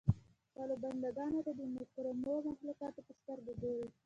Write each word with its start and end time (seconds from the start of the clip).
خپلو 0.49 0.75
بنده 0.83 1.09
ګانو 1.17 1.39
ته 1.45 1.51
د 1.59 1.61
مکرمو 1.75 2.35
مخلوقاتو 2.49 2.99
په 3.07 3.13
سترګه 3.19 3.53
ګوري. 3.61 3.87